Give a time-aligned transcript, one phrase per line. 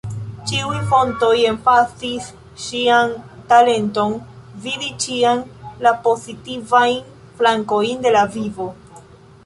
[0.51, 2.29] Ĉiuj fontoj emfazis
[2.63, 3.13] ŝian
[3.53, 4.15] talenton
[4.65, 5.45] vidi ĉiam
[5.89, 8.69] la pozitivajn flankojn en la vivo.